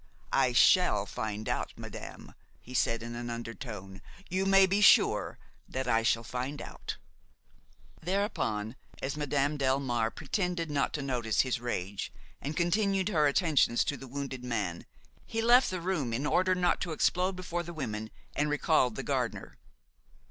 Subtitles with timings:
[0.33, 5.37] "I shall find out, madame," he said in an undertone; "you may be sure
[5.69, 6.97] that I shall find out."
[8.01, 12.11] Thereupon, as Madame Delmare pretended not to notice his rage
[12.41, 14.87] and continued her attentions to the wounded man,
[15.27, 19.03] he left the room, in order not to explode before the women, and recalled the
[19.03, 19.59] gardener.